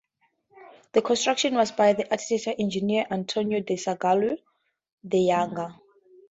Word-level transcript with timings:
The 0.93 1.03
construction 1.03 1.53
was 1.53 1.71
by 1.73 1.93
the 1.93 2.09
architect-engineer 2.09 3.05
Antonio 3.11 3.59
da 3.59 3.75
Sangallo 3.75 4.35
the 5.03 5.19
Younger. 5.19 5.75